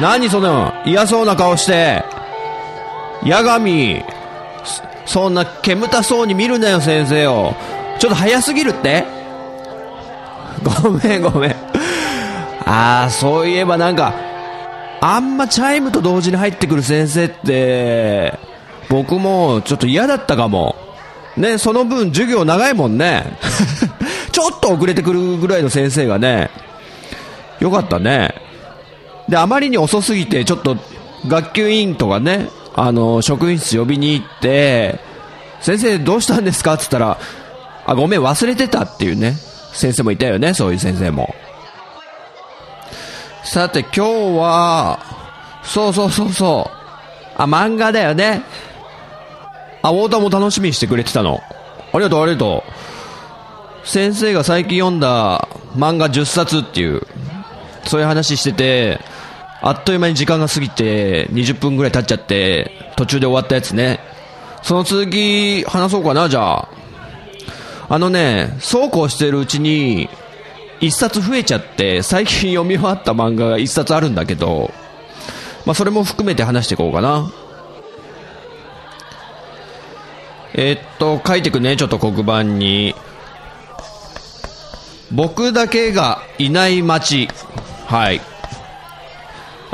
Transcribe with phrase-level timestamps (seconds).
[0.00, 2.04] 何その嫌そうな顔して
[3.22, 4.02] 八神
[5.06, 7.54] そんな煙たそうに見るなよ先生よ
[7.98, 9.04] ちょっと早すぎるって？
[10.82, 11.50] ごめんごめん。
[12.66, 14.12] ああそういえばなんか
[15.00, 18.38] あんまチャイムと同時に入ってくる先生って
[18.90, 20.76] 僕もちょっと嫌だったかも。
[21.36, 23.24] ねその分授業長いもんね。
[24.32, 26.50] ちょっと遅れてくるぐらいの先生がね
[27.60, 28.34] よかったね。
[29.28, 30.76] で、あまりに遅すぎて、ちょっと、
[31.26, 35.00] 学級委員とかね、あの、職員室呼びに行って、
[35.60, 36.74] 先生どうしたんですか？
[36.74, 37.18] って言ったら、
[37.86, 39.32] あ、ごめん、忘れてたっていうね、
[39.72, 41.34] 先生もいたよね、そういう先生も。
[43.42, 44.02] さて、今日
[44.38, 44.98] は、
[45.62, 46.76] そうそうそうそう、
[47.36, 48.42] あ、漫画だよね。
[49.82, 51.40] あ、太田も楽しみにしてくれてたの。
[51.92, 52.64] ありがとう、ありがと
[53.84, 53.88] う。
[53.88, 57.02] 先生が最近読んだ漫画10冊っていう、
[57.84, 59.00] そういう話してて、
[59.62, 64.00] あっという間に時間が過ぎて、20分ぐらい経っちゃって、途中で終わったやつね。
[64.62, 66.68] その続き、話そうかな、じゃあ。
[67.88, 70.08] あのね、そうこうしてるうちに、
[70.80, 74.72] 一冊増えちゃって、最近読み終わった漫画が一冊あるんだけど、
[75.64, 77.30] まあ、それも含めて話していこうかな。
[80.54, 82.94] え、っと、書いてくね、ちょっと黒板に。
[85.12, 87.28] 僕だけがいない街。
[87.86, 88.20] はい。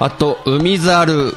[0.03, 1.33] あと、海猿。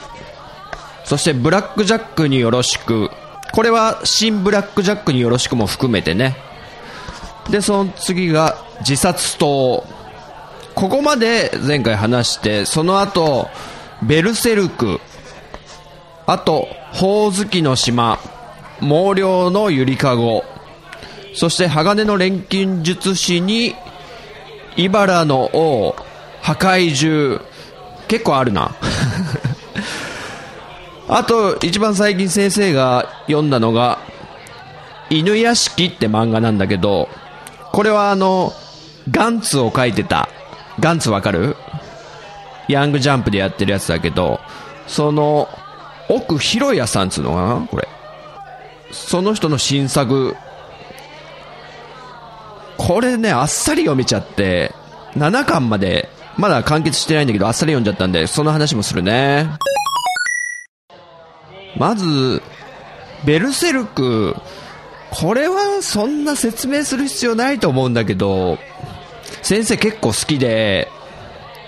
[1.03, 3.11] そして、ブラックジャックによろしく。
[3.53, 6.35] これは、新ブラックジャックによろしくも含めてね。
[7.51, 9.83] で、その次が、自殺島。
[10.73, 13.49] ここまで前回話して、その後、
[14.01, 14.99] ベルセルク。
[16.25, 18.17] あと、ほおずきの島。
[18.79, 20.43] 毛量のゆりかご。
[21.35, 23.75] そして、鋼の錬金術師に、
[24.75, 25.95] 茨の王、
[26.41, 27.54] 破壊獣。
[28.07, 28.75] 結構あるな。
[31.07, 33.99] あと、一番最近先生が読んだのが、
[35.09, 37.09] 犬屋敷って漫画なんだけど、
[37.71, 38.53] これはあの、
[39.11, 40.29] ガンツを書いてた。
[40.79, 41.55] ガンツわかる？
[42.67, 44.39] ヤングジャンプでやってるやつだけど、
[44.87, 45.47] その、
[46.09, 47.67] 奥広也さんつうのかな？
[47.69, 47.87] これ。
[48.91, 50.35] その人の新作。
[52.77, 54.73] これね、あっさり読めちゃって、
[55.15, 59.49] 7巻まで、まだ完結してないんだけど、あっさり読んじゃったんで、その話もするね。
[61.77, 62.41] まず、
[63.25, 64.35] ベルセルク、
[65.11, 68.57] これはそんな説明する必要ないと思うんだけど、
[69.41, 70.89] 先生結構好きで、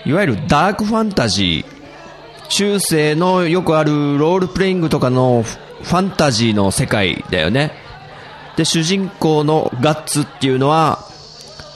[0.04, 7.72] いわゆるダークファンタジー、中世のよくあるロールプレイングとかのファンタジーの世界だよね。
[8.56, 10.98] で、主人公のガッツっていうのは、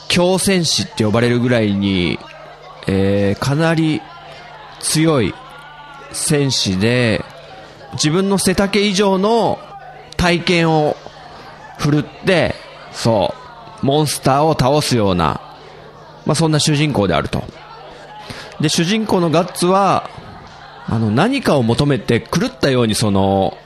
[0.09, 2.19] 強戦士って呼ばれるぐらいに、
[2.87, 4.01] えー、かなり
[4.79, 5.33] 強い
[6.11, 7.23] 戦士で、
[7.93, 9.59] 自分の背丈以上の
[10.17, 10.95] 体験を
[11.77, 12.55] 振るって、
[12.91, 13.33] そ
[13.81, 15.41] う、モンスターを倒すような、
[16.25, 17.43] まあ、そんな主人公であると。
[18.61, 20.09] で、主人公のガッツは、
[20.87, 23.57] あの、何かを求めて狂ったようにその、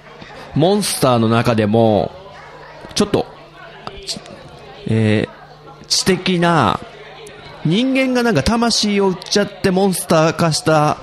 [0.56, 2.12] モンスターの中でも、
[2.96, 3.28] ちょっと、
[4.88, 6.80] えー、知的な、
[7.68, 10.98] 人間がなんか魂を売っちゃってモンスター化した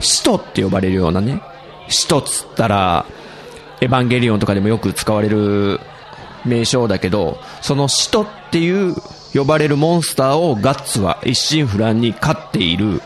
[0.00, 1.42] 使徒って呼ばれるようなね。
[1.88, 3.06] 使徒っつったら、
[3.80, 5.80] エヴァンゲリオンとかでもよく使われる
[6.44, 8.94] 名称だけど、その使徒っていう
[9.34, 13.02] 呼ばれるモンスターをガッツは一心不乱に飼っている。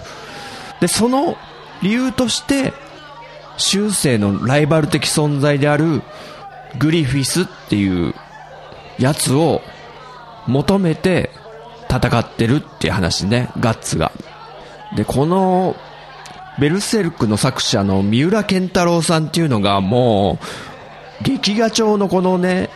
[0.80, 1.36] で、その
[1.82, 2.72] 理由として、
[3.58, 6.02] 終生のライバル的存在である
[6.78, 8.14] グリフィスっていう
[8.98, 9.60] やつを
[10.46, 11.30] 求めて
[11.98, 14.12] 戦ってるっていう話ね、ガッツが。
[14.96, 15.76] で、この
[16.58, 20.38] ベルセルクの作者の三浦健太郎さんっていうのがも
[21.20, 22.70] う、劇画調のこのね、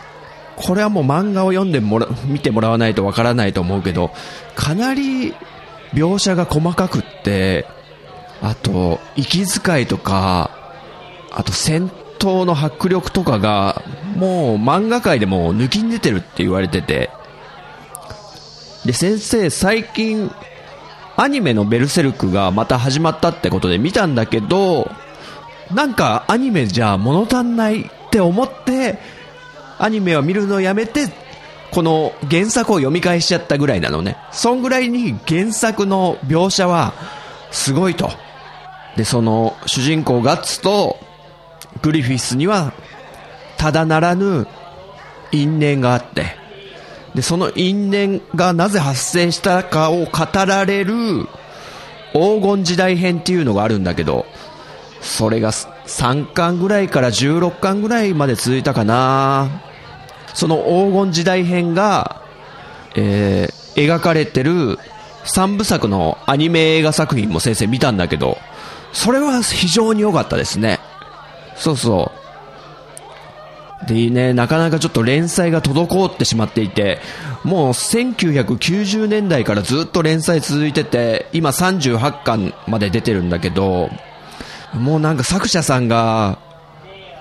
[0.55, 4.11] これはもう漫画を読んでもら、見てもらわないとわからないと思うけど、
[4.55, 5.33] かなり
[5.93, 7.67] 描写が細かくって、
[8.41, 10.51] あと、息遣いとか、
[11.31, 13.83] あと戦闘の迫力とかが、
[14.15, 17.11] もう漫画界でも抜きん出てるって言われてて、
[18.87, 20.31] で、先生最近
[21.17, 24.89] アニメのベルセルクがまた始まったってことで見たんだけど、
[25.73, 28.97] なんかアニメじゃ物足んないって思って、
[29.77, 31.09] アニメを見るのをやめて、
[31.71, 34.15] この原作を読み返しちゃったぐらいなのね。
[34.31, 36.93] そんぐらいに原作の描写は
[37.51, 38.09] すごいと。
[38.95, 40.97] で、その主人公ガッツと
[41.81, 42.71] グリフィスには
[43.57, 44.47] ただならぬ
[45.33, 46.46] 因縁があって、
[47.17, 50.11] で、その因縁がなぜ発生したかを語
[50.45, 50.93] られる
[52.13, 54.27] 黄金時代編っていうのがあるんだけど、
[55.01, 59.63] それが3巻ぐらいから16巻ぐらいまで続いたかな。
[60.35, 62.21] その黄金時代編が、
[62.95, 64.77] えー、描かれてる
[65.25, 68.37] 3部作のアニメ映画作品も先生見たんだけど、
[68.93, 70.79] それは非常に良かったですね。
[71.55, 72.16] そうそう。
[73.85, 76.99] でね、なかなかちょっと連載が滞ってしまっていて、
[77.43, 83.89] もう1990年代からずっと連載続いてて、今38巻まで出てるんだけど、
[84.73, 86.39] もうなんか作者さんが、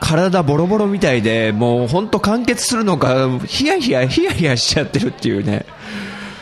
[0.01, 5.67] 体ボロボロみたいで、もう本当完結するのか、ヒヤヒヤヒヤヒヤしちゃってるっていうね。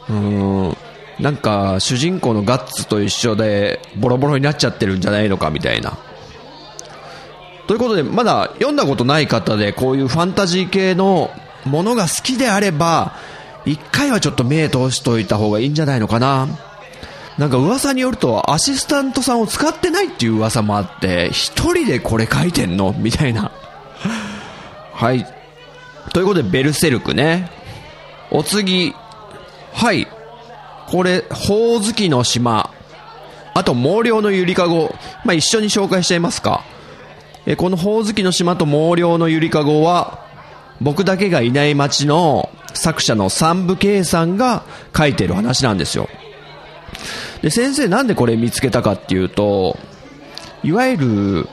[0.08, 0.76] うん。
[1.20, 5.96] なんか主人公のガッツと一緒でボロボロになっちゃってるんじゃないのかみたいな。
[7.66, 11.30] ということで、まだ読んだことない方で、こういうファンタジー系の
[11.64, 13.14] ものが好きであれば、
[13.64, 16.46] 一回はちょっと目通しといた方がいいんじゃないのかな。
[17.38, 22.94] なんか噂によると、アシスタントさんを使ってないっていう噂もあって、一人でこれ書いてんの？
[22.96, 23.50] みたいな。
[24.92, 25.26] はい。
[26.12, 27.50] ということで、ベルセルクね。
[28.30, 28.94] お次。
[29.72, 30.06] はい。
[30.86, 32.70] これ、ほおずきの島。
[33.54, 34.94] あと、毛量のゆりかご。
[35.24, 36.62] まあ、一緒に紹介しちゃいますか。
[37.46, 40.24] え、このほおずきの島と毛量のゆりかごは、
[40.80, 44.64] 僕だけがいない街の作者の三部圭さんが
[44.96, 46.08] 書いてる話なんですよ。
[47.42, 49.78] で、先生なんでこれ見つけたかっていうと、
[50.62, 51.48] いわゆる、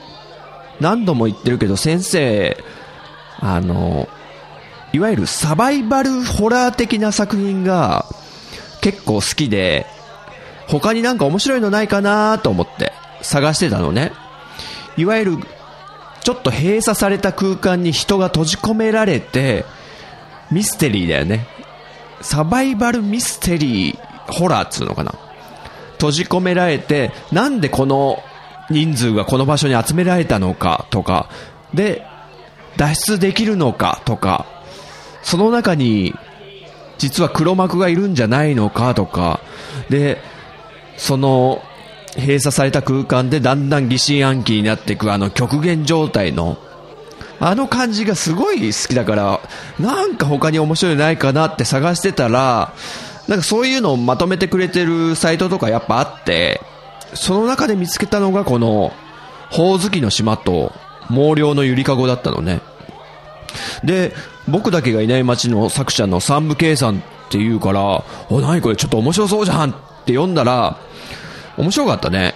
[0.80, 2.56] 何度も言ってるけど先生、
[3.38, 4.08] あの、
[4.92, 8.06] いわゆるサバイバルホラー的な作品が
[8.80, 9.86] 結構好きで、
[10.68, 14.12] 他になんか面白いのないかなと思って探してたのね。
[14.96, 15.38] いわゆる、
[16.22, 19.64] ちょっと閉鎖された空間に人が閉じ込められて、
[20.50, 21.46] ミステリーだよね。
[22.20, 25.14] サバイバルミステリーホラーっつうのかな。
[25.94, 28.22] 閉じ込められて、なんでこの
[28.70, 31.28] 人数がこの場所に集められたのかとか、
[31.74, 32.06] で、
[32.76, 34.46] 脱出できるのかとか、
[35.22, 36.14] その中に
[36.98, 39.40] 実は黒幕がいるんじゃないのかとか、
[39.88, 40.18] で、
[40.96, 41.62] その
[42.16, 46.58] 閉鎖された空間でだんだん疑心暗鬼になっていくあの極限状態の
[47.44, 49.40] あの感じがすごい好きだから、
[49.80, 52.72] なんか他に面白いのないかなって探してたら、
[53.26, 56.60] なんかそういうのをまとめてくれてるサイトとかやっぱあって、
[57.14, 58.92] その中で見つけたのがこの、
[59.50, 60.72] ほおずきの島と
[61.08, 62.60] 毛量のゆりかごだったのね。
[63.82, 64.14] で、
[64.46, 69.74] 僕だけがいない街の作者の三部圭さんって言うから、お、なにこれちょっと面白そうじゃんっ
[70.04, 70.78] て読んだら、
[71.56, 72.34] 面白かったね。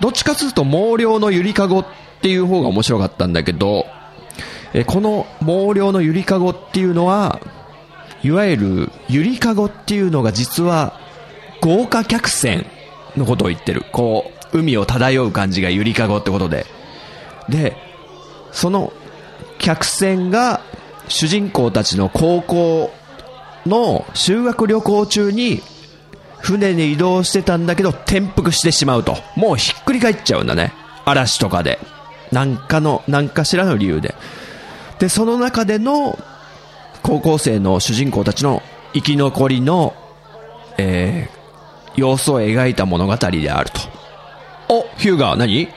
[0.00, 1.86] どっちかというと毛量のゆりかごっ
[2.20, 3.86] ていう方が面白かったんだけど、
[4.72, 7.40] えこの毛量のゆりかごっていうのは、
[8.22, 10.98] いわゆるゆりかごっていうのが実は
[11.60, 12.66] 豪華客船
[13.16, 13.84] のことを言ってる。
[13.92, 16.66] こう、海を漂う感じがゆりかごってことで。
[17.48, 17.76] で、
[18.50, 18.92] その
[19.58, 20.60] 客船が
[21.08, 22.90] 主人公たちの高校
[23.66, 25.62] の修学旅行中に
[26.44, 29.16] 船に移動してたんだけど転覆してしまうと。
[29.34, 30.72] もうひっくり返っちゃうんだね。
[31.06, 31.78] 嵐とかで。
[32.32, 34.14] なんかの、なんかしらの理由で。
[34.98, 36.18] で、その中での
[37.02, 39.94] 高校生の主人公たちの生き残りの、
[40.76, 43.80] えー、様子を描いた物語であると。
[44.68, 45.68] お、ヒューガー何？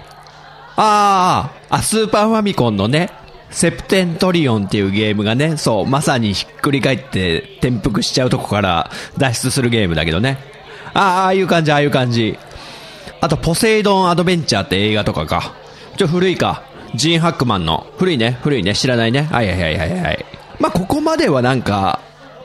[0.76, 3.10] あー、あ、スーパーファミコンのね、
[3.50, 10.57] セプテントリオンっていうゲームがね、そう、まさにひっくり返って転覆しちゃうとこから脱出するゲームだけどね。
[10.98, 12.38] ああ、いう感じ、ああいう感じ。
[13.22, 15.54] あと、ポセイドンアドベンチャーって映画とかか。
[15.96, 16.64] ちょ、古いか。
[16.96, 17.86] ジーン・ハックマンの。
[17.98, 19.30] 古いね、古いね、知らないね。
[19.32, 20.26] はいはいはいはいはい。
[20.60, 22.00] まあ、ここまではなんか、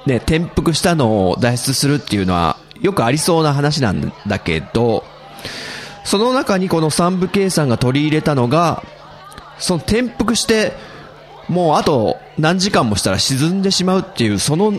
[0.05, 5.05] ね、転覆したのを脱出するっていうのは、よくありそうな話なんだけど、
[6.05, 8.83] その中にこの三部計算が取り入れたのが、
[9.59, 10.75] その転覆して、
[11.49, 14.75] もうあと何時間もしたら沈んでしまうっていう、その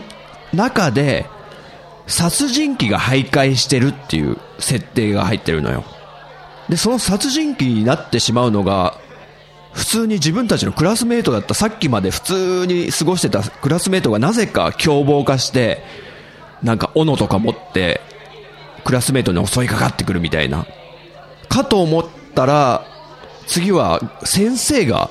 [0.52, 1.26] 中で、
[2.06, 5.84] 殺人鬼が徘徊してるっていう設定が入ってるのよ。
[6.68, 8.98] で、その殺人鬼になってしまうのが、
[9.72, 15.82] 普通に自分たちのクラスメートだったさっきまで普通に過ごしてたクラスメートがなぜか凶暴化して、
[16.62, 18.00] なんか斧とか持って
[18.84, 20.66] クラスメートに襲いかかってくるみたいな。
[21.48, 22.86] かと思ったら、
[23.46, 25.10] 次は先生が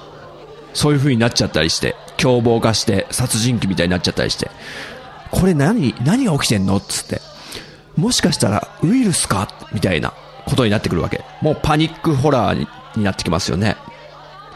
[0.73, 4.49] そういう風になっちゃったりして、凶暴化して殺人鬼みたいになっちゃったりして、
[5.33, 7.19] これ何、何が起きてんのつって。
[7.97, 9.49] もしかしたらウイルスか？
[9.73, 10.13] みたいな
[10.45, 11.25] ことになってくるわけ。
[11.41, 13.75] もうパニックホラーになってきますよね。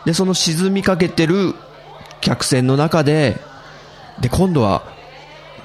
[0.05, 1.53] で、その沈みかけてる
[2.21, 3.37] 客船の中で、
[4.21, 4.83] で、今度は、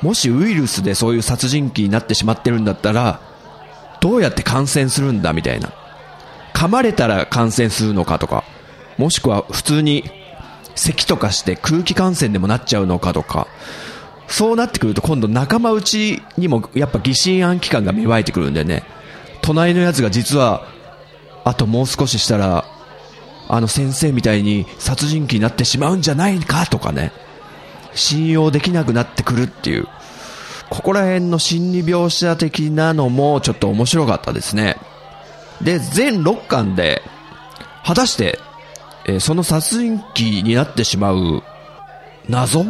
[0.03, 3.21] もしウイルスでそういう殺人鬼になってしまってるんだったら、
[4.01, 5.33] どうやって感染するんだ？
[5.33, 5.73] みたいな。
[6.55, 8.45] 噛まれたら感染するのかとか、
[8.99, 10.11] もしくは普通に
[10.75, 13.47] 咳とかして空気感染でもなっちゃうのかとか、
[14.33, 18.83] そうなってくると今度仲間内にもやっぱ疑心暗鬼感が芽生えてくるんでね、
[19.43, 20.67] 隣のやつが実は、
[21.45, 22.65] あともう少ししたら、
[23.47, 27.13] あの先生みたいに殺人鬼になってしまうんじゃないかとかね、
[27.95, 29.87] 信用できなくなってくるっていう、
[30.71, 34.79] ここら辺の心理描写的なのもちょっと面白かったですね。
[35.61, 37.03] で、全6巻で、
[37.85, 38.39] 果たして、
[39.05, 41.43] えー、その殺人鬼になってしまう
[42.31, 42.65] 謎？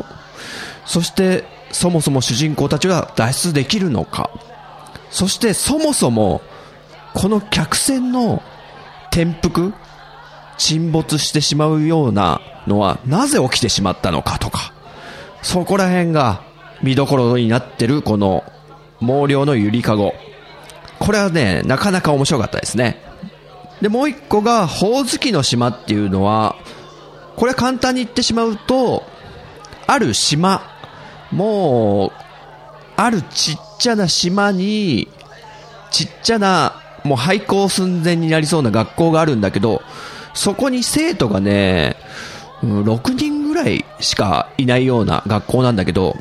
[0.85, 4.31] そして、そもそも主人公たちが脱出できるのか
[5.11, 6.43] そしてそもそも、
[7.15, 8.43] この客船の
[9.11, 9.75] 転覆
[10.57, 14.73] 沈没してしまうようなのはなぜ起きてしまったのかとか、
[15.43, 16.43] そこら辺が
[16.83, 18.45] 見どころになってるこの
[19.01, 20.15] 毛量のゆりかご。
[20.99, 23.03] これはね、なかなか面白かったですね。
[23.83, 26.55] で、もう一個が、ほおずきの島っていうのは、
[27.37, 29.03] これ簡単に言ってしまうと、
[29.89, 30.72] ある島、
[31.33, 32.13] もう、
[32.97, 35.09] あるちっちゃな島に、
[35.91, 39.83] ちっちゃな、もう廃校寸前になりそうな学校があるんだけど、
[40.35, 41.97] そこに生徒がね、
[42.63, 46.17] 6人ぐらいしかいないような学校なんだけど、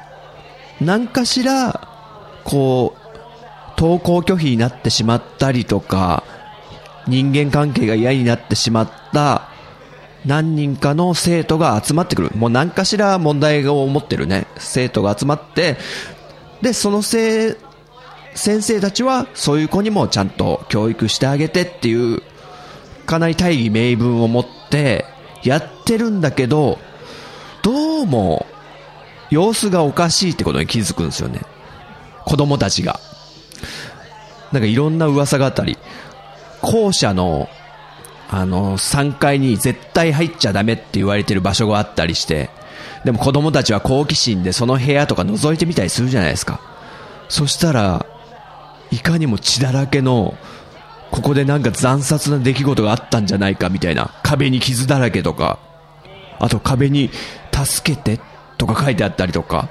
[0.79, 1.87] 何かしら、
[2.43, 3.01] こう、
[3.77, 6.23] 登校拒否になってしまったりとか、
[7.07, 9.50] 人間関係が嫌になってしまった
[10.25, 12.31] 何人かの生徒が集まってくる。
[12.35, 15.77] もう何かしら問題を持ってるね、生徒が集まって、
[16.61, 17.55] で、そのせい、
[18.33, 22.21] 先生たちはそういう子にもちゃんと教育してあげてっていう、
[23.05, 25.05] かなり大義名分を持って
[25.43, 26.77] やってるんだけど、
[27.63, 28.45] どうも
[29.29, 31.41] 様子がおかしいってことに気づくんですよね。
[32.25, 32.99] 子供たちが。
[34.51, 35.77] なんかいろんな噂があったり、
[36.61, 37.49] 校舎の、
[38.31, 42.49] あの、3階に絶対入っちゃダメって言われてる場所があったりして、
[43.03, 46.61] でも子供たちは好奇心でその部屋とか覗いてみたりするじゃないですか。
[47.27, 48.05] そしたら、
[48.89, 50.37] いかにも血だらけの、
[51.11, 55.59] ここでなんか残殺な出来事があったんじゃないかみたいな、壁に傷だらけとか、
[56.39, 57.09] あと壁に
[57.53, 58.21] 助けて
[58.57, 59.69] とか書いてあったりとか、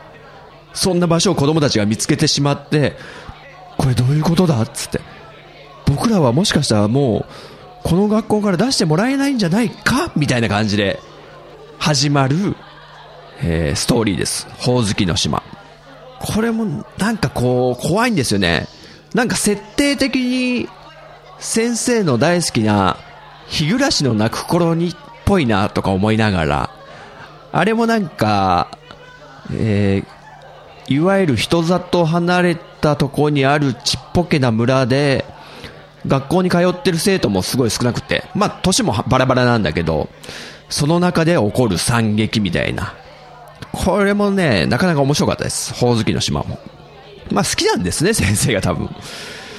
[0.75, 2.97] そんな場所を子供たちが見つけてしまって、
[3.79, 5.01] これどういうことだっつって。
[5.87, 7.25] 僕らはもしかしたらもう、
[7.83, 10.13] この学校から出してもらえないんじゃないか？
[10.17, 11.01] みたいな感じで、
[11.79, 12.57] 始まる、
[13.43, 14.47] えー、ストーリーです。
[14.59, 15.43] ほおずきの島。
[16.21, 18.67] これもなんかこう、怖いんですよね。
[19.15, 20.69] なんか設定的に
[21.39, 22.99] 先生の大好きな
[23.47, 26.71] 日暮らしの泣く頃にっぽいなとか思いながら、
[27.51, 28.69] あれもなんか、
[29.53, 35.25] えー、いわゆる人里離れたとこにあるちっぽけな村で、
[36.07, 40.09] 学校に通ってる生徒もすごい少なくて、まあ、年もバラバラなんだけど、
[40.69, 42.95] その中で起こる惨劇みたいな。
[43.73, 45.75] これもね、なかなか面白かったです。
[45.75, 46.59] ほおずきの島も。
[47.31, 48.89] まあ好きなんですね、先生が多分。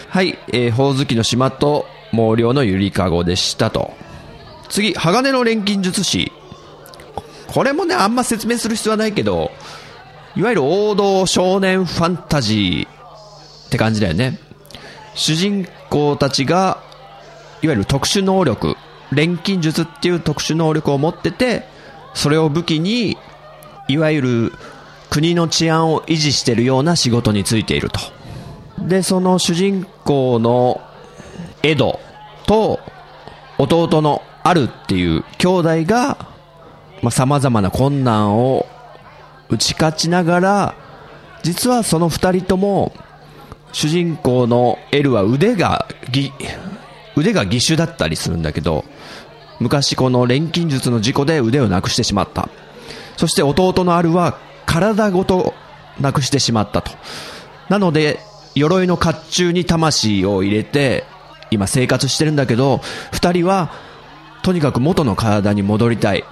[0.09, 3.93] はい、えー、ほおずきの島と毛量のゆりかごでしたと。
[4.69, 6.31] 次、鋼の錬金術師。
[7.47, 9.51] これもね、あんま説明する必要はないけど、
[10.35, 14.39] いわゆる王道少年ファンタジーって感じだよね。
[15.13, 16.81] 主人公たちが、
[17.61, 18.75] いわゆる特殊能力、
[19.11, 21.67] 錬金術っていう特殊能力を持ってて、
[22.15, 23.17] それを武器に、
[23.87, 24.53] いわゆる
[25.09, 27.99] 国の治安を維持してるような仕事についていると。
[28.79, 30.81] で、その主人公の
[31.61, 31.99] エド
[32.47, 32.79] と
[33.57, 36.17] 弟のアルっていう兄弟が、
[37.01, 38.65] まあ、様々な困難を
[39.49, 40.75] 打ち勝ちながら、
[41.43, 42.93] 実はその二人とも、
[43.71, 45.87] 主人公のエルは腕が、
[47.15, 48.85] 腕が義手だったりするんだけど、
[49.59, 52.49] 昔この錬金術の事故で腕をなくしてしまった。
[53.17, 55.53] そして弟のアルは体ごと
[55.99, 56.91] なくしてしまったと。
[57.69, 58.19] なので、
[58.55, 61.05] 鎧の甲冑に魂を入れて、
[61.51, 63.71] 今生活してるんだけど、二人は、
[64.41, 66.23] とにかく元の体に戻りたい。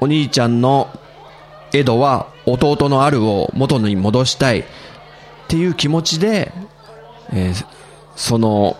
[0.00, 0.90] お兄ちゃんの
[1.72, 4.64] エドは弟のアルを元に戻したい
[5.48, 6.52] っていう気持ちで、
[7.32, 7.66] えー、
[8.16, 8.76] その、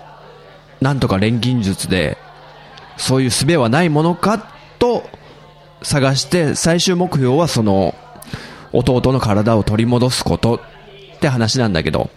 [0.82, 2.18] なんとか錬金術で、
[2.98, 4.36] そういう術はないものか
[4.78, 5.08] と
[5.80, 7.94] 探して、最終目標はその、
[8.74, 10.60] 弟の体を取り戻すこと
[11.16, 12.10] って話なんだけど、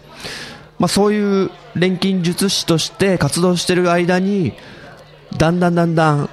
[0.78, 4.52] まあそういう錬金術師として活動してる間に、
[5.38, 6.28] だんだんだんだん、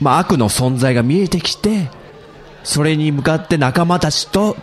[0.00, 1.88] まあ悪の存在が見えてきて、
[2.64, 4.56] それに向かって仲間たちと、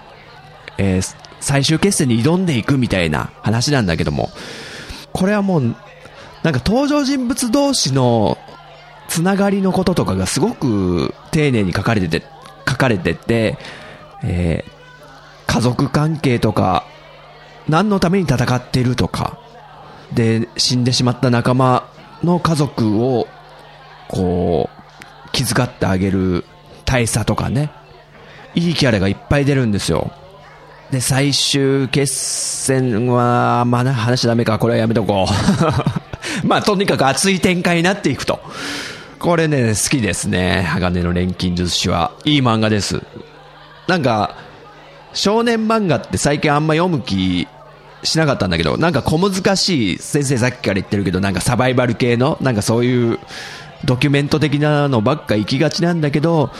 [0.77, 4.31] えー最終決戦に挑んでいくみたいな話なんだけども、
[5.13, 5.61] これはもう、
[6.41, 8.39] なんか登場人物同士の
[9.07, 12.25] つながりのこととかがすごく丁寧に書かれてて、
[12.67, 13.59] 書かれてて、
[14.23, 14.75] えー
[15.47, 16.85] 家族関係とか、
[17.69, 19.39] 何のために戦ってるとか、
[20.13, 21.87] で、死んでしまった仲間
[22.23, 23.27] の家族を、
[24.09, 26.43] こう、気遣ってあげる
[26.83, 27.71] 大佐とかね、
[28.53, 30.11] いいキャラがいっぱい出るんですよ。
[30.95, 35.27] で、最終決戦は、まあ、話しダメか、これはやめとこう。
[36.47, 38.39] まあ、とにかく熱い展開になっていくと。
[39.19, 40.63] これね、好きですね。
[40.69, 42.11] 鋼の錬金術師は。
[42.23, 43.01] いい漫画です。
[43.87, 44.35] なんか、
[45.13, 47.45] 少年漫画って最近あんま読む気
[48.03, 53.19] しなかったんだけど、なんか小難しい、先生さっきから言ってるけど、なんかサバイバル系の、なんかそういう
[53.83, 56.51] ドキュメント的なのばっか行きがちなんだけど、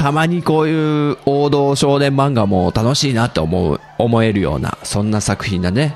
[0.00, 5.94] たまにこういう王道少年漫画も楽しいなって思う、思えるような、そんな作品だね。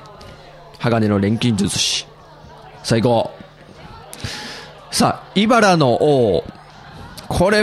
[0.78, 2.06] 鋼の錬金術師。
[2.82, 3.30] 最高。
[4.90, 6.44] さあ、茨の王。
[7.28, 7.62] これ、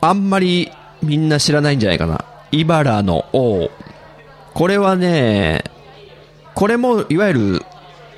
[0.00, 0.70] あんまり
[1.02, 2.24] みんな知らないんじゃないかな。
[2.52, 3.72] 茨の王。
[4.54, 5.64] これはね、
[6.54, 7.62] これもいわゆる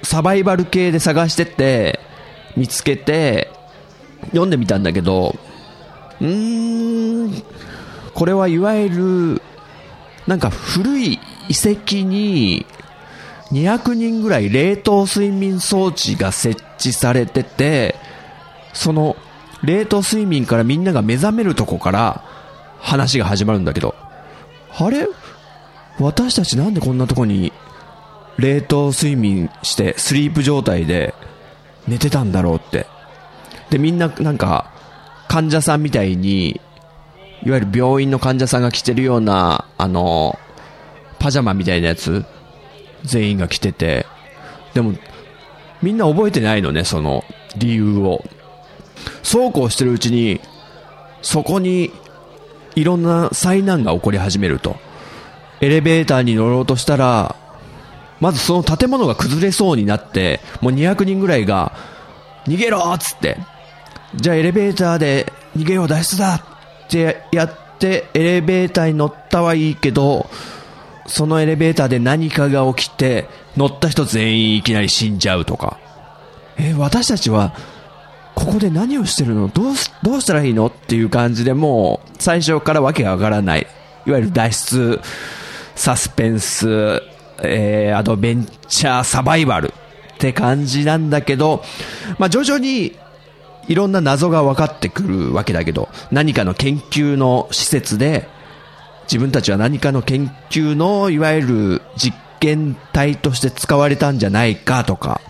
[0.02, 1.98] サバイバル系で探してて、
[2.58, 3.50] 見つけて、
[4.32, 5.34] 読んでみたんだけど、
[6.20, 6.75] うーん、
[8.14, 9.42] これはいわゆる、
[10.26, 11.18] なんか古い遺
[11.52, 12.66] 跡に、
[13.52, 17.94] 200人ぐらい冷凍睡眠装置が設置されてて、
[18.72, 19.16] その
[19.62, 22.24] 冷凍睡眠からみんなが目覚めるとこから
[22.80, 23.94] 話が始まるんだけど、
[24.78, 25.06] あれ？
[26.00, 27.52] 私たちなんでこんなとこに
[28.36, 31.14] 冷凍睡眠してスリープ状態で
[31.86, 32.86] 寝てたんだろうって。
[33.70, 34.70] で、みんななんか
[35.28, 36.60] 患者さんみたいに、
[37.44, 40.38] いわゆる病院の患者さんが着てるような、あの、
[41.18, 42.24] パジャマみたいなやつ、
[43.04, 44.06] 全員が着てて、
[44.74, 44.94] でも、
[45.82, 47.24] みんな覚えてないのね、その
[47.56, 48.24] 理由を。
[49.22, 50.40] そうこうしてるうちに、
[51.22, 51.92] そこに
[52.74, 54.76] いろんな災難が起こり始めると。
[55.60, 57.36] エレベーターに乗ろうとしたら、
[58.20, 61.72] まずその建物が崩れそうになって、もう200人ぐらいが、
[62.46, 63.38] 逃げろっつって、
[64.14, 66.55] じゃあエレベーターで逃げよう脱出だ
[66.86, 70.30] ってやって、エレベーターに乗ったはいいけど、
[71.06, 75.78] そのエレベーターで何かが起きて、乗った人全員いきなり死んじゃうとか。
[76.58, 77.54] え、私たちは、
[78.34, 79.48] ここで何をしてるの？
[79.48, 80.66] どうす、どうしたらいいの？
[80.66, 83.66] っていう感じでもう、最初からわけがわからない。
[84.06, 85.00] いわゆる脱出、
[85.74, 87.02] サスペンス、
[87.42, 91.62] えー、アドベンチャー、サバイバルって感じなんだけど、
[92.18, 92.96] まあ徐々に
[93.68, 98.28] いろんな謎が分かってくるわけだけど、何かの研究の施設で、
[99.04, 105.20] 自分たちは何かの研究の、いわゆる実験体として使われたんじゃないかとか、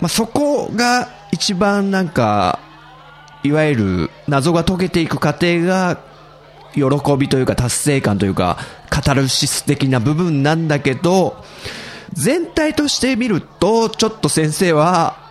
[0.00, 2.60] まあ、そこが一番なんか、
[3.42, 5.98] いわゆる謎が解けていく過程が、
[6.74, 6.82] 喜
[7.16, 8.58] びというか達成感というか、
[8.90, 11.42] カタルシス的な部分なんだけど、
[12.12, 15.25] 全体として見ると、ちょっと先生は、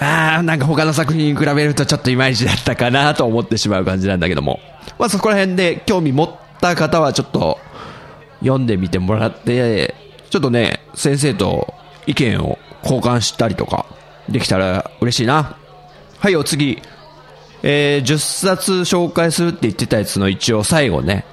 [0.00, 4.60] あー、なんか他の作品に比べるとちょっといまいちだったかなと思ってしまう感じなんだけども。
[4.98, 6.30] まあそこら辺で興味持っ
[6.60, 7.58] た方はちょっと
[8.40, 9.94] 読んでみてもらって、
[10.30, 11.74] ちょっとね、先生と
[12.06, 13.86] 意見を交換したりとか
[14.28, 15.56] できたら嬉しいな。
[16.18, 16.80] はい、お次。
[17.64, 21.24] えー、10冊紹介するって言ってたやつの一応最後ね、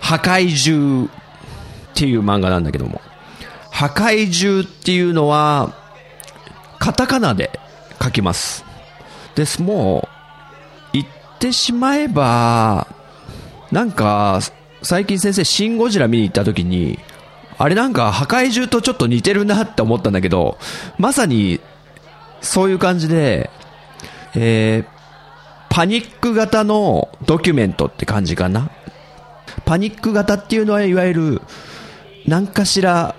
[0.00, 1.08] 破壊獣っ
[1.94, 3.02] ていう漫画なんだけども。
[3.70, 5.74] 破壊獣っていうのは、
[6.78, 7.60] カタカナで
[8.02, 8.64] 書きます。
[9.34, 10.08] です、も
[10.92, 11.06] う、言っ
[11.38, 12.86] てしまえば、
[13.70, 14.40] なんか、
[14.82, 16.98] 最近先生、シン・ゴジラ見に行った時に、
[17.58, 20.58] あれなんか破壊獣とちょっと似てるなって思ったんだけど、
[20.98, 21.60] まさに、
[22.40, 23.50] そういう感じで、
[24.34, 24.86] えー、
[25.70, 28.70] パニック型のドキュメントって感じかな。
[29.64, 31.42] パニック型っていうのはいわゆる、
[32.26, 33.14] 何かしら、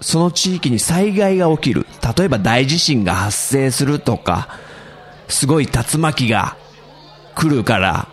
[0.00, 1.86] その地域に災害が起きる。
[2.16, 4.48] 例えば大地震が発生するとか、
[5.28, 6.56] すごい竜巻が
[7.34, 8.08] 来るから、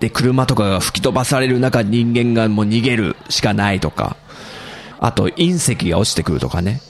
[0.00, 4.16] で、車とかが吹き飛ばされる中、人間がもう逃げるしかないとか、
[4.98, 6.80] あと隕石が落ちてくるとかね。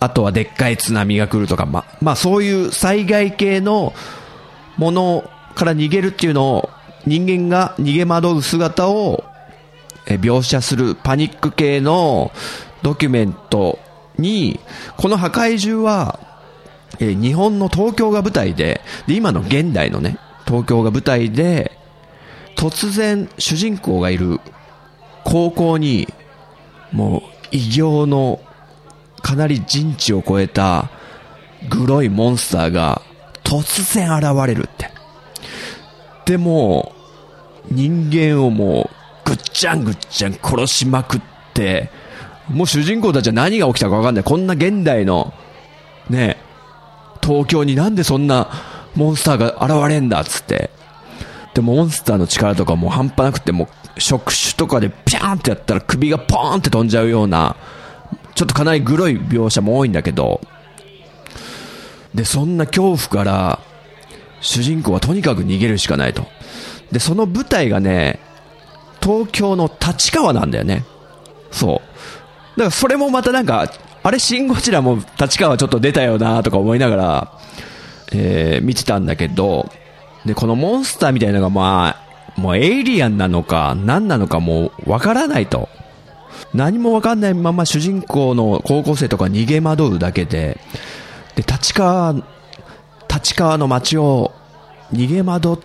[0.00, 3.92] あとはでっかい津波が来るとか、ま、まあそういう災害系の
[4.76, 6.70] ものから逃げるっていうのを
[7.06, 9.24] 人間が逃げ惑う姿を
[10.06, 12.30] 描写するパニック系の
[12.82, 13.78] ドキュメント
[14.18, 14.60] に、
[14.96, 16.18] この破壊獣は、
[17.00, 21.72] え日本の東京が舞台で、で、今の現代のね、東京が舞台で、
[22.56, 24.40] 突然主人公がいる
[25.24, 26.08] 高校に、
[26.92, 28.40] もう異形の
[29.22, 30.90] かなり人知を超えた
[31.68, 33.02] グロいモンスターが
[33.44, 34.90] 突然現れるって。
[36.24, 36.92] でも、
[37.70, 38.90] 人間をも
[39.26, 41.20] うぐっちゃんぐっちゃん殺しまくっ
[41.54, 41.90] て、
[42.48, 44.24] もう主人公たちは何が起きたかわかんない。
[44.24, 45.34] こんな現代の、
[46.08, 46.38] ね、
[47.22, 48.50] 東京になんでそんな
[48.94, 50.70] モンスターが現れんだっつって。
[51.54, 57.56] で、モンスターの力とかもう半端なくて、もう触手とかでピャーンってやったら首がポーンって飛んじゃうような、
[58.34, 60.40] ちょっとかなりグロい描写も多いんだけど、
[62.14, 63.60] で、そんな恐怖から、
[64.40, 66.26] 主人公はとにかく逃げるしかないと。
[66.92, 68.20] で、その舞台がね、
[69.02, 70.84] 東京の立川なんだよね。
[71.50, 71.87] そう。
[72.58, 73.70] だからそれもまたなんか、
[74.02, 77.32] あれ、シン・ゴジラも立川ちょっと出たよなとか思いながら、
[78.12, 79.70] えー、見てたんだけど、
[80.24, 81.96] で、このモンスターみたいなのがま
[82.36, 85.68] あ、もうエイリアンなのか、何なのかもうわからないと。
[86.52, 90.58] 何もわかんないまま主人公の高校生とか逃げ惑うだけで、
[91.36, 92.14] で、立川、
[93.08, 94.32] 立川の街を
[94.92, 95.58] 逃げ惑っ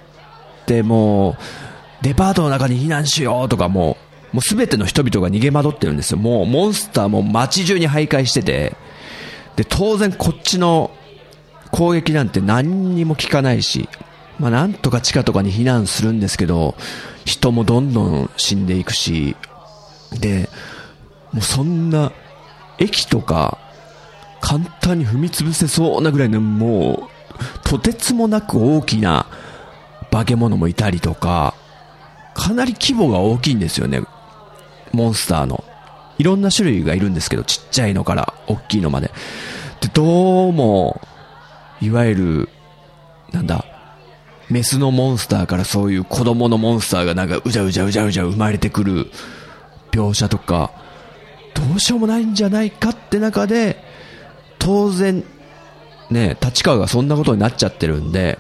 [0.68, 4.03] てもう、デパートの中に避難しようとかもう、
[4.34, 6.18] もうすべての人々が逃げ惑ってるんですよ。
[6.18, 8.76] もうモンスターも街中に徘徊してて、
[9.56, 10.92] で、当然こっちの
[11.72, 13.88] 攻撃なんて何にも効かないし、
[14.40, 16.76] まあなんとか地下とかに避難するんですけど、
[17.26, 19.38] 人もどんどん死んでいくし、
[20.20, 20.50] で、
[21.32, 22.12] もうそんな、
[22.80, 23.58] 駅とか、
[24.42, 29.28] 簡単に踏み潰せそうなぐらいの、もう、とてつもなく大きな
[30.12, 31.54] 化け物もいたりとか、
[32.34, 34.02] かなり規模が大きいんですよね。
[34.94, 35.64] モンスターの。
[36.18, 39.12] いろんな種類がいるんですけど、ちっちゃいのから大きいのまで。
[39.82, 41.02] で、どうも、
[41.82, 42.50] いわゆる、
[43.32, 43.66] なんだ、
[44.50, 49.08] メスのモンスターからそういう子供のモンスターがなんかうじゃうじゃうじゃうじゃ生まれてくる
[49.92, 50.72] 描写とか、
[51.54, 53.84] どうしようもないんじゃないかって中で、
[54.60, 55.24] 当然、
[56.10, 58.38] ね、立川がそんなことになっちゃってるんで、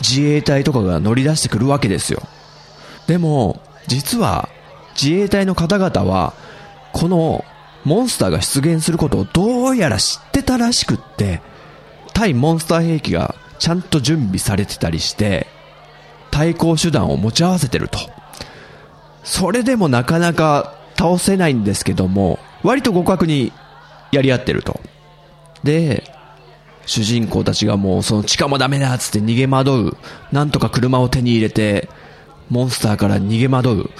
[0.00, 2.22] 自衛隊とかが乗り出してくるわけですよ。
[3.06, 4.48] でも、実は、
[5.00, 6.34] 自衛隊の方々は、
[6.92, 7.44] この
[7.84, 11.40] モンスターが出現することをどうやら知ってたらしくって、
[12.12, 15.46] 対モンスター兵器がちゃんと準備されてたりして、
[16.30, 17.98] 対抗手段を持ち合わせてると。
[19.24, 23.52] それでもなかなか倒せないんですけども、割と互角に
[24.12, 24.80] やり合ってると。
[25.64, 26.04] で、
[26.86, 29.96] 主人公たちがもうその地下もダメだっつって逃げ惑う。
[30.32, 31.88] なんとか車を手に入れて、
[32.48, 33.90] モンスターから逃げ惑う。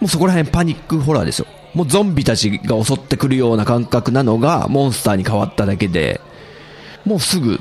[0.00, 1.46] もうそこら辺パニックホラーですよ。
[1.74, 6.20] もうゾンビたちが襲ってくるような感覚なのがモンスターに変わっただけで、
[7.04, 7.60] もうすぐ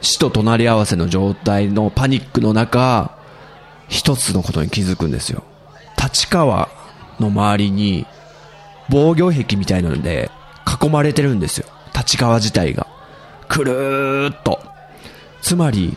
[0.00, 3.16] 死と隣り合わせの状態のパニックの中、
[3.88, 5.42] 一つのことに気づくんですよ。
[6.00, 6.68] 立川
[7.18, 8.06] の周りに
[8.88, 10.30] 防御壁みたいなので
[10.82, 11.66] 囲まれてるんですよ。
[11.94, 12.86] 立川自体が。
[13.48, 14.60] くるーっと。
[15.42, 15.96] つまり、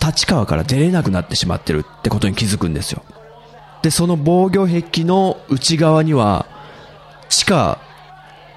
[0.00, 3.02] 立川から出れなくなってしまってるってことに気づくんですよ。
[3.84, 6.46] で、その防御壁の内側には、
[7.28, 7.78] 地下、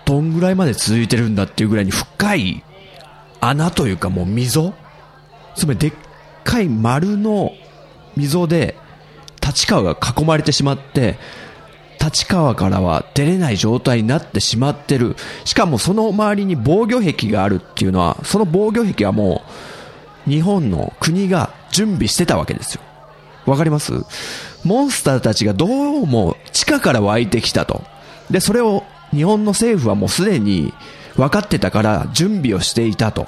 [0.05, 2.63] どんぐらいまで続いてるんだっていうぐらいに深い
[3.41, 4.73] 穴というかもう溝
[5.53, 5.93] つまりでっ
[6.45, 7.51] かい丸の
[8.15, 8.77] 溝で
[9.45, 11.17] 立川が囲まれてしまって、
[12.01, 15.17] 立川からは出れない状態になってしまってる。
[15.43, 19.41] しかもその周りに防御壁があるっていうのは、その防御壁はも
[20.25, 22.81] う、日本の国が準備してたわけですよ。
[23.45, 23.93] わかります？
[24.63, 25.65] モンスターたちがど
[26.01, 27.83] うも地下から湧いてきたと。
[28.29, 30.73] で、それを日本の政府はもうすでに
[31.15, 33.27] 分かってたから準備をしていたと。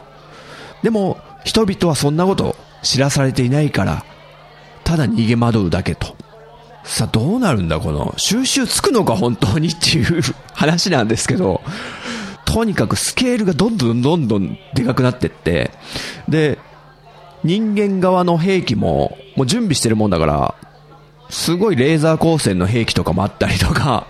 [0.84, 4.06] でも、人々はそんなこと知らされていないから、
[4.84, 6.16] ただ逃げ惑うだけと。
[6.84, 10.22] さあどうなるんだこの収集つくのか本当にっていう
[10.54, 11.62] 話なんですけど、
[12.46, 15.72] とにかくスケールがどんどんどんどんでかくなってって、
[16.28, 16.58] で、
[17.44, 20.56] 人間側の兵器ももう準備してるもんだから、
[21.30, 24.08] すごいレーザー光線の兵器とかもあったりとか、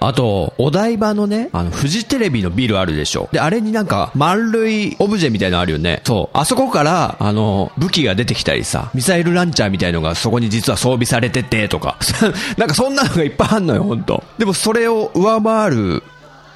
[0.00, 3.28] あと、お台場のね、あの、フジテレビのビルあるでしょ。
[3.30, 6.02] で、あれになんか、丸いオブジェみたいのあるよね。
[6.04, 6.36] そう。
[6.36, 11.98] あそこから、あの、武器が出てきたりさ、ミサイルランチャーみたいのがそこに実は装備されてて、とか。
[12.58, 14.24] なんかそんなのがいっぱいあんのよ、ほんと。
[14.38, 16.02] でもそれを上回る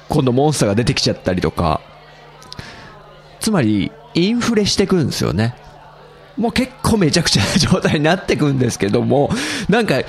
[0.09, 1.79] 今度モンスターが出てきちゃったりとか、
[3.39, 5.55] つまり、インフレしてくんですよね。
[6.37, 9.29] もう結構めちゃくちゃな状態になってくんですけども、
[9.69, 10.01] なんか、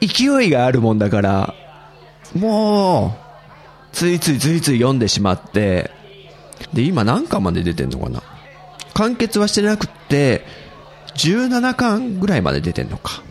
[0.00, 1.54] 勢いがあるもんだから、
[2.34, 3.28] もう、
[3.92, 5.90] ついついついつい読んでしまって、
[6.72, 8.22] で、今何巻まで出てんのかな？
[8.94, 10.44] 完結はしてなくって、
[11.14, 13.22] 17巻ぐらいまで出てんのか。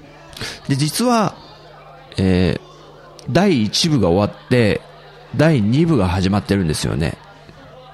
[0.67, 1.35] で、実は、
[2.17, 2.61] えー、
[3.29, 4.81] 第1部が終わって、
[5.35, 7.17] 第2部が始まってるんですよね。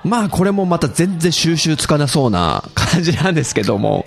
[0.03, 4.05] まあこれもまた全然収集つかなそうな感じなんですけども、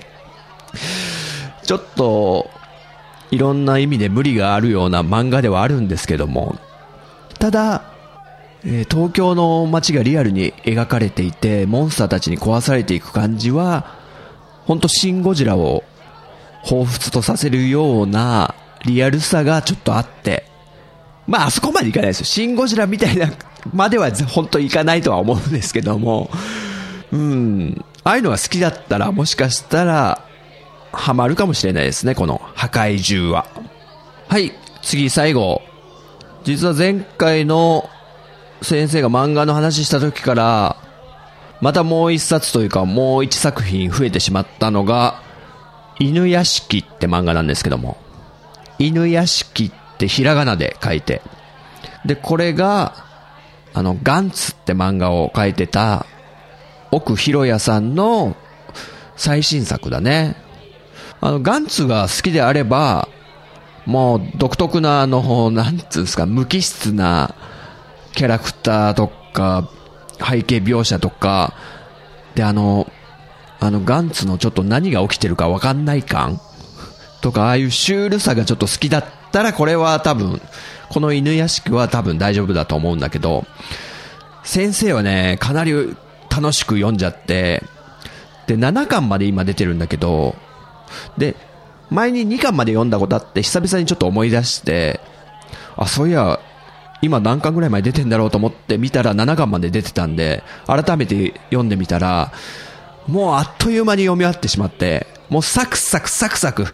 [1.63, 2.51] ちょっと、
[3.31, 6.57] いろんな意味で無理があるような漫画ではあるんですけども、
[7.39, 7.83] ただ、
[8.65, 13.97] え、東京の街がリアルに描かれていて、モンスターたちに壊されていく感じは、
[14.65, 15.85] ほんとシン・ゴジラを
[16.65, 20.45] 彷彿とさせるようなリアルさがちょっとあって、
[21.27, 22.27] まああそこまでいかないですよ。
[22.27, 23.31] シン・ゴジラみたいな
[23.73, 26.31] までは本当いかないとは思うんですけども、
[27.13, 30.25] うん、ああいうのが好きだったらもしかしたら
[30.97, 33.47] ハマるかもしれないですね、この破壊獣は。
[34.29, 35.63] はい、次最後。
[36.45, 37.91] 実は前回の
[38.63, 40.77] 先生が漫画の話した時から、
[41.61, 45.23] またもう一冊というかもう一作品増えてしまったのが、
[45.99, 47.97] 犬屋敷って漫画なんですけども。
[48.79, 51.23] 犬屋敷ってひらがなで書いて。
[52.05, 53.05] で、これが、
[53.75, 56.07] あの、ガンツって漫画を書いてた、
[56.91, 58.37] 奥広也さんの
[59.17, 60.37] 最新作だね。
[61.21, 63.09] あの、ガンツが好きであれば、
[63.87, 67.35] もう独特なあの、なんつうんですか、無機質な
[68.13, 69.69] キャラクターとか、
[70.19, 71.55] 背景描写とか、
[72.35, 72.91] で、あの、
[73.61, 76.41] あの、ガンツのちょっと何が起きてるかわかんない感
[77.21, 80.41] とか、ああいうシュールさがちょっと好きだったら、これは多分、
[80.89, 83.47] この犬屋敷は多分大丈夫だと思うんだけど、
[84.43, 85.73] 先生はね、かなり
[86.31, 87.63] 楽しく読んじゃって、
[88.47, 90.37] で、7巻まで今出てるんだけど、
[91.19, 91.37] で、
[91.91, 95.01] 前に2巻まで読んだことあって、久々にちょっと思い出して、
[95.77, 96.41] あ、そういや、
[97.03, 102.33] 今何巻ぐらい前出てんだろうと思って見たら7巻まで出てたんで、改めて読んでみたら、
[103.07, 106.67] もうあっという間に読み終わってしまって、もうサクサクサクサク。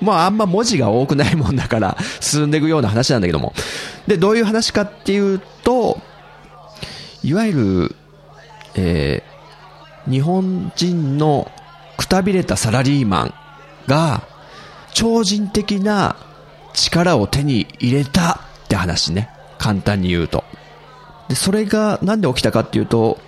[0.00, 3.52] まああんま文字が多くないもんだから進んでいくような話なんだけども。
[4.06, 6.00] で、どういう話かっていうと、
[7.22, 7.96] いわゆる、
[8.74, 11.50] えー、日本人の
[11.96, 13.34] くたびれたサラリーマン
[13.86, 14.22] が
[14.92, 16.16] 超人的な
[16.74, 19.30] 力を手に入れたって話ね。
[19.58, 20.44] 簡単に言うと。
[21.28, 23.18] で、それがなんで起きたかっていうと、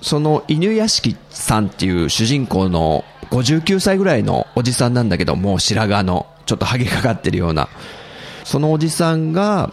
[0.00, 7.68] その犬屋敷さんっていう主人公の59歳ぐらいのおじさんなんだけど、もう白髪の、ちょっとハゲかかってるような、
[8.44, 9.72] そのおじさんが、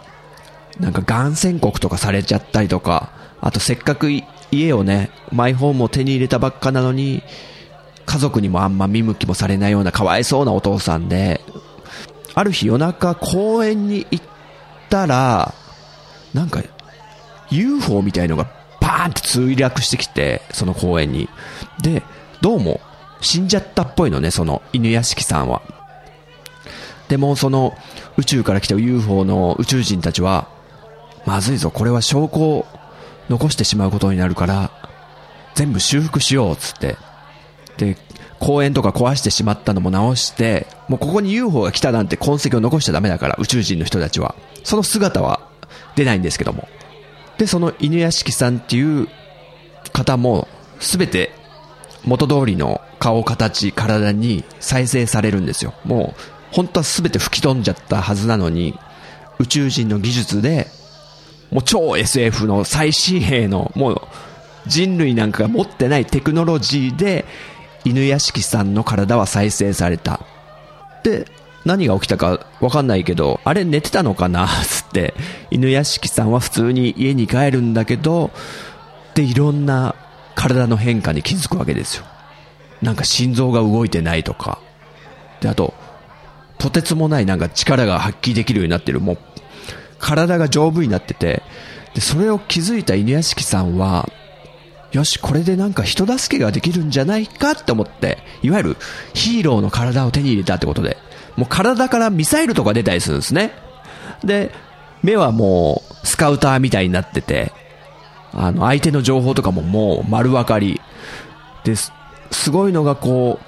[0.79, 4.09] なんかがん宣告とかされちゃったりとか、あとせっかく
[4.51, 7.23] 家をね、マイホームを手に入れたばっかなのに、
[8.09, 11.41] 家族にもあんま見向きもされないようなかわいそうなお父さんで、
[12.33, 14.25] ある日夜中公園に行っ
[14.89, 15.53] たら、
[16.33, 16.63] なんか
[17.51, 18.47] UFO みたいのが
[18.81, 21.29] バーンって墜落してきて、その公園に。
[21.83, 22.01] で、
[22.41, 22.81] どうも
[23.21, 25.61] 死んじゃったっぽいのね、その犬屋敷さんは。
[27.09, 27.77] でもその
[28.17, 30.47] 宇宙から来た UFO の宇宙人たちは、
[31.27, 32.65] まずいぞ、これは証拠を
[33.29, 34.71] 残してしまうことになるから、
[35.53, 36.97] 全部修復しよう、つって。
[37.79, 37.97] で、
[38.39, 44.35] 公園とか壊してしまったのも直して、もうここに UFO が来たなんて痕跡を残しちゃダメだから、宇宙人の人たちは。
[44.63, 45.41] その姿は
[45.95, 46.67] 出ないんですけども。
[47.37, 49.07] で、その犬屋敷さんっていう
[49.93, 50.47] 方も、
[50.79, 51.31] すべて
[52.05, 55.73] 元通りの顔、形、体に再生されるんですよ。
[55.83, 58.77] もう、本当はすべて吹き飛んじゃったはずなのに、
[59.39, 60.67] 宇宙人の技術で、
[61.51, 64.01] もう超 SF の最新鋭の、もう
[64.67, 67.25] 人類なんかが持ってないテクノロジーで、
[67.89, 70.19] 犬屋敷さんの体は再生された。
[71.03, 71.25] で、
[71.65, 74.47] 何が起きたかわかんないけど、あれ寝てたのかな？
[74.63, 75.15] つって、
[75.49, 78.31] 犬屋敷さんは普通に家に帰るんだけど、
[79.15, 79.95] で、いろんな
[80.35, 82.05] 体の変化に気づくわけですよ。
[82.81, 84.59] なんか心臓が動いてないとか。
[85.41, 85.73] で、あと、
[86.59, 88.99] とてつもないなんか力が発揮できるようになってる。
[88.99, 89.17] もう、
[89.97, 91.41] 体が丈夫になってて、
[91.95, 94.07] で、それを気づいた犬屋敷さんは、
[94.91, 98.77] よし、これでなんか人助けができるんじゃないかって思って、いわゆる
[99.13, 100.97] ヒーローの体を手に入れたってことで、
[101.35, 103.51] もう体からミサイルとか出たりするんですね。
[104.23, 104.51] で、
[105.03, 107.51] 目はもうスカウターみたいになってて、
[108.33, 110.81] あの、相手の情報とかももう丸分かり。
[111.63, 111.91] です。
[112.31, 113.45] すごいのがこう、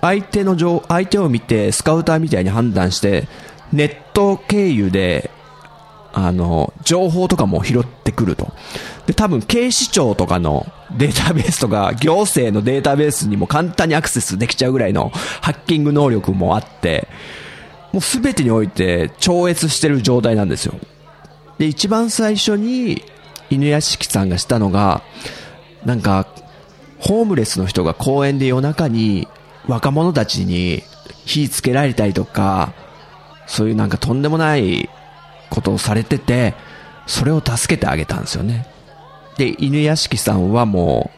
[0.00, 3.28] 相手の情、相手を見てスカウターみたいに判断して、
[3.72, 5.30] ネット経由で
[6.12, 8.52] あの、情報とかも拾ってくると。
[9.06, 17.08] で、多分警視庁とかのデータベースとか、行政のデータベースにも簡単にアクセスできちゃうぐらいのハッキング能力もあって、
[17.92, 20.74] もうすべてにおいて超越してる状態なんですよ。
[21.58, 23.02] で、一番最初に
[23.50, 25.02] 犬屋敷さんがしたのが、
[25.84, 26.26] なんか、
[26.98, 29.26] ホームレスの人が公園で夜中に
[29.66, 30.82] 若者たちに
[31.24, 32.74] 火つけられたりとか、
[33.46, 34.88] そういうなんかとんでもない
[35.52, 36.54] ことをされてて、
[37.06, 38.66] それを助けてあげたんですよね。
[39.36, 41.10] で、犬屋敷さんはも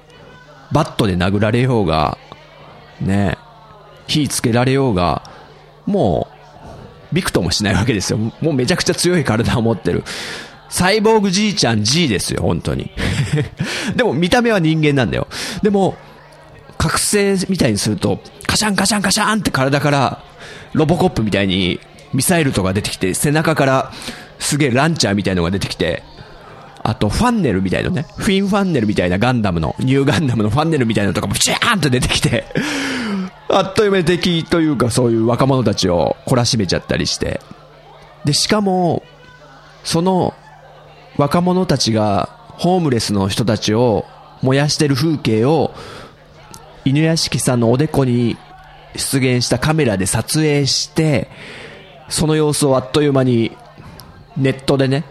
[0.70, 2.18] う、バットで殴られようが、
[3.00, 3.38] ね、
[4.06, 5.22] 火つけられようが、
[5.86, 6.28] も
[7.12, 8.18] う、びくともしないわけですよ。
[8.18, 10.02] もうめちゃくちゃ強い体を持ってる。
[10.68, 12.90] サイボーグじいちゃん G ですよ、本当に。
[13.94, 15.28] でも見た目は人間なんだよ。
[15.62, 15.94] でも、
[16.76, 20.24] 覚醒みたいにすると、カシャンカシャンカシャンって体から、
[20.72, 21.78] ロボコップみたいに
[22.12, 23.92] ミサイルとか出てきて、背中から
[24.44, 26.02] すげえランチャーみたいのが出てきて、
[26.82, 32.44] あと、ファンネルみたいなね、フィンファンネルみたいなガンダムの、ニューガンダムのファンネルみたいなのとかもシャーンと出てきて、
[33.48, 37.40] あっという間に敵というかそういう若者たちを懲らしめちゃったりして。
[38.24, 39.02] で、しかも、
[39.82, 40.34] その
[41.16, 44.04] 若者たちがホームレスの人たちを
[44.42, 45.74] 燃やしてる風景を
[46.84, 48.36] 犬屋敷さんのおでこに
[48.96, 51.30] 出現したカメラで撮影して、
[52.08, 53.56] その様子をあっという間に
[54.36, 55.04] ネットでね、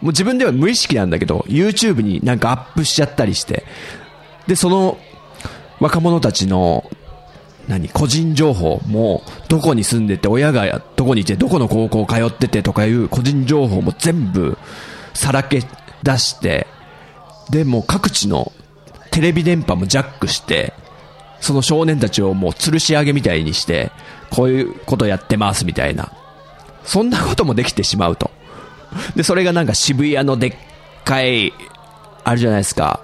[0.00, 3.64] もう自分では無意識なんだけど、YouTube になんかアップしちゃったりして、
[4.46, 4.98] で、その
[5.80, 6.90] 若者たちの、
[7.68, 14.56] 何、個人情報も、どこに住んでて、親がどこにいて、どこの高校通っててとかいう個人情報も全部
[15.14, 15.62] さらけ
[16.02, 16.66] 出して、
[17.50, 18.52] で、も各地の
[19.10, 20.72] テレビ電波もジャックして、
[21.40, 23.90] その少年たちをもう吊るし上げみたいにして、
[24.30, 26.12] こういうことやってますみたいな。
[26.84, 28.30] そんなこともできてしまうと。
[29.14, 30.54] で、それがなんか渋谷のでっ
[31.04, 31.52] かい、
[32.24, 33.00] あるじゃないですか。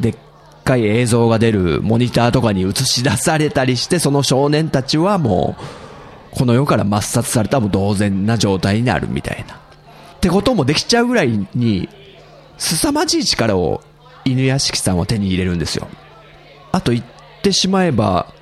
[0.00, 0.16] でっ
[0.64, 9.54] かい映像が出るモニターとかに映し出されたりして、その少年たちはもう、この世から抹殺されたも同然な状態になるみたいな。
[9.54, 9.58] っ
[10.20, 11.88] てこともできちゃうぐらいに、
[12.58, 13.82] 凄まじい力を
[14.24, 15.88] 犬屋敷さんは手に入れるんですよ。
[16.72, 17.04] あと言っ
[17.42, 18.32] てしまえば、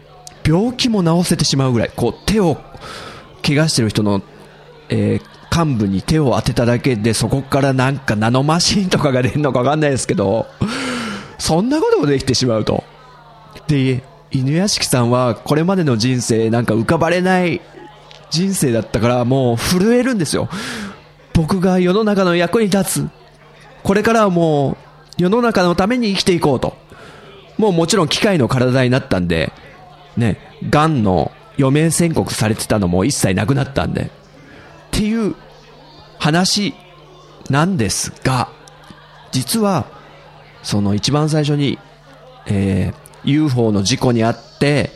[0.44, 2.58] 病気も治せてしまうぐらい、こう手を
[3.44, 4.22] 怪我してる人の、
[4.88, 10.46] えー、幹部に手を当てただけでそこからなんかナノマシンとかが出るのかわかんないですけど、
[11.38, 12.84] そんなこともできてしまうと。
[13.68, 17.60] で、犬屋敷さんはこれまでの人生なんか浮かばれない
[18.30, 20.48] 人生だったからもう震えるんですよ。
[21.34, 23.08] 僕が世の中の役に立つ。
[23.82, 24.76] これからはもう
[25.18, 26.76] 世の中のために生きていこうと。
[27.58, 29.52] もうもちろん機械の体になったんで、
[30.16, 30.38] ね、
[30.70, 34.10] 癌の余命宣告されてたのも一切なくなったんで、
[34.94, 35.34] っていう
[36.18, 36.74] 話
[37.48, 38.50] なんですが、
[39.32, 39.86] 実は、
[40.62, 41.78] その一番最初に、
[42.46, 44.90] えー、UFO の事故にあって、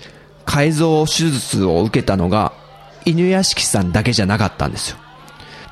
[0.45, 2.53] 改造手術を受けたのが、
[3.05, 4.99] 犬屋敷さんだけじゃなかったんですよ。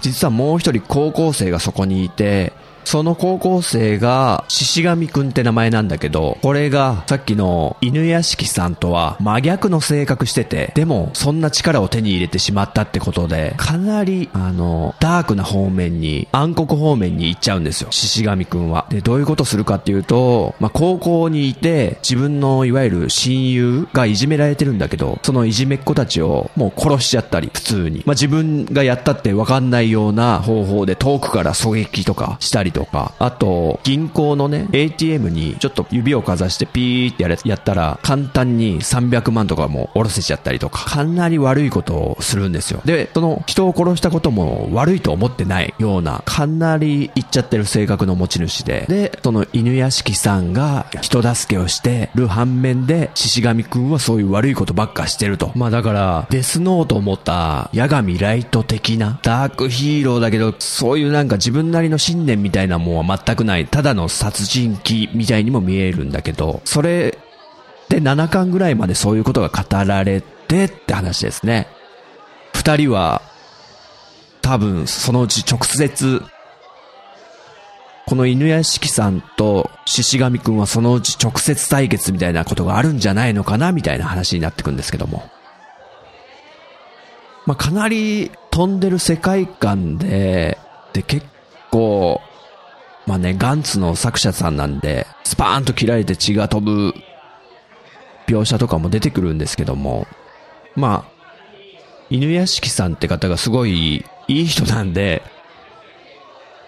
[0.01, 2.53] 実はもう一人高校生がそこにいて、
[2.85, 17.89] その高校生が、獅子神くんって名前なんだけど、これが、さっきの犬屋敷さんとは真逆の性格してて、でも、そんな力を手に入れてしまったってことで、かなり、あの、ダークな方面に、暗黒方面に行っちゃうんですよ。
[17.91, 18.87] 獅子神くんは。
[18.91, 28.03] で、どういうことするかっていうと、まあ、高校にいて、自分のいわゆる親友がいじめられてるんだけど、そのいじめっ子たちをもう殺しちゃったり、普通に。
[28.07, 42.83] まあ、自分がやったってわかんないような方法で遠くから狙撃とかしたりとか、あと、銀行のね、ATM にちょっと指をかざしてピーってやれやったら、簡単に300万とかも下ろせちゃったりとか、かなり悪いことをするんですよ。
[42.85, 55.53] で、その人を殺したことも悪いと思ってないような、かなり言っちゃってる性格の持ち主で、で、その犬屋敷さんが人助けをしてる反面で、獅子神くんはそういう悪いことばっかしてると。
[55.55, 67.19] まあだから、デスノートを持った八神ライト的なダークヒーローだけど、そういうなんか自分なりの信念みたいないなもんは全くない、ただの殺人鬼みたいにも見えるんだけど、それ
[67.89, 71.69] で7巻ぐらいまでそういうことが語られてって話ですね。
[72.55, 73.23] 二人は、
[74.43, 76.23] 多分そのうち直接、
[78.07, 85.31] この犬屋敷さんと獅子神くんはそのうち直接対決みたいなことがあるんじゃないのかなみたいな話になってくんですけども。
[87.47, 90.59] まあ、かなり飛んでる世界観で、
[90.93, 91.27] で、結
[91.71, 92.21] 構、
[93.07, 96.95] まあね、ガンツの作者さんなんで、スパーンと切られて血が飛ぶ
[98.27, 100.07] 描写とかも出てくるんですけども、
[100.75, 101.15] まあ、
[102.11, 105.23] 犬屋敷さんって方がすごいいい人なんで、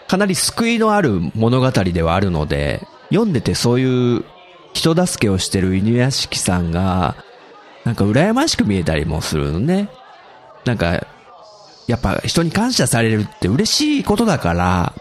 [0.09, 4.25] かなり救いのある物語ではあるので、読んでてそういう
[4.73, 7.17] 人助けをしてる犬屋敷さんが、
[7.85, 9.89] なんか羨ましく見えたりもするのね。
[10.65, 11.07] なんか、
[11.87, 14.93] やっぱ人に感謝されるって嬉しいことだから、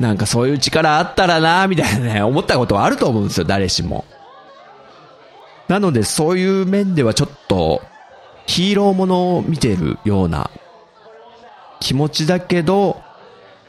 [0.00, 4.04] なんかそういう力あったらなみたいなね、思ったことはあると思うんですよ、誰しも。
[5.68, 7.82] なのでそういう面ではちょっと、
[8.46, 10.50] ヒーローものを見てるような
[11.80, 13.02] 気持ちだけど、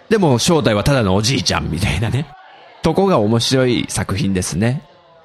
[0.09, 2.27] でも正体はただのおじいちゃんみたいなね。
[2.81, 4.83] とこが面白い作品ですね。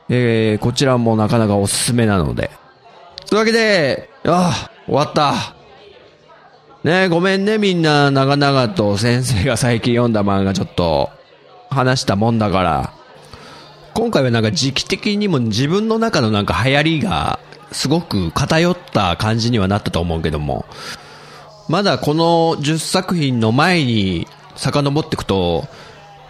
[0.09, 2.51] えー、こちらもなかなかおすすめなので。
[3.29, 5.60] というわけで、ああ、終わった。
[6.85, 11.11] ねごめんねみんな長々と先生が最近読んだ漫画ちょっと
[11.69, 12.93] 話したもんだから。
[13.93, 17.39] 今回はなんか時期的にも自分の中のなんか流行りが
[17.73, 20.65] すごく偏った感じにはなったと思うけども。
[21.69, 24.27] まだこの10作品の前に
[24.57, 25.69] 遡っていくと、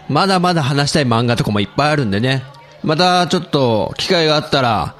[0.07, 2.43] まだまだ話したい漫画とかもいっぱいあるんでね。
[2.83, 4.95] またちょっと機会があったら、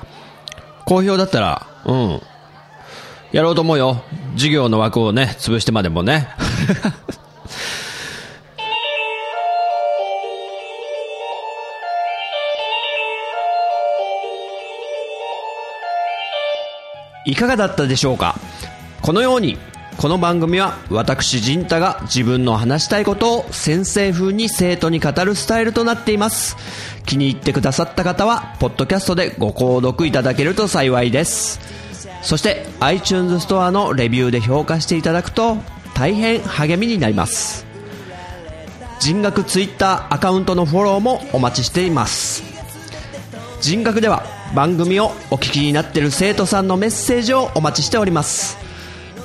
[0.86, 2.22] 好評だったら、うん。
[3.32, 4.04] やろうと思うよ。
[4.34, 6.28] 授業の枠をね、潰してまでもね。
[17.26, 18.36] いかがだったでしょうか？
[19.02, 19.58] このように
[19.98, 26.58] この番組は私陣太が自分の話したいことを先生風に生徒に語るスタイルとなっています
[27.06, 31.60] 気に入ってくださった方はポッドキャストでご購読いただけると幸いです
[32.22, 35.58] そして iTunes ストアのレビューで評価していただくと
[35.94, 37.66] 大変励みになります
[39.00, 42.44] 人学 Twitter アカウントのフォローもお待ちしています
[43.62, 44.24] 人学では
[44.56, 48.62] 番組をお聞きになっている生徒さんのメッセージをお待ちしております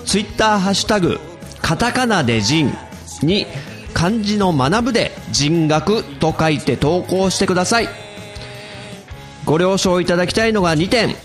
[0.06, 1.18] ツイッターハッシュタグ、
[1.60, 2.72] カタカナで人
[3.22, 3.44] に
[3.92, 7.88] 漢字の学ぶで人学と書いて投稿してください。
[9.44, 11.16] ご了承いただきたいのが2点。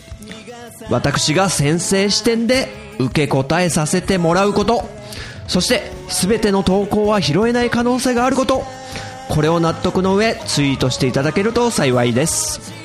[0.90, 2.70] 私が先生視点で
[3.00, 4.90] 受け答えさせてもらうこと。
[5.48, 8.64] そして全ての投稿は拾えない可能性があること。
[9.30, 12.82] これを納得の上ツイートしていただけると幸いです。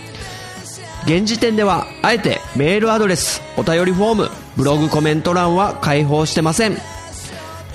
[1.07, 6.77] 現時点ではあえてメールアドレスお便りフォームブログコメント欄は開放してません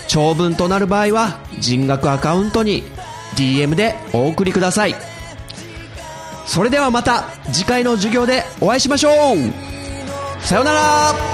[0.09, 2.83] 長文となる場合は人学アカウントに
[3.37, 4.95] DM でお送りください
[6.45, 9.70] それではまた次回の授業でお会いしましょう
[10.43, 11.31] さようなら。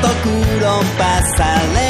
[0.00, 0.08] と
[0.60, 1.89] 論破され。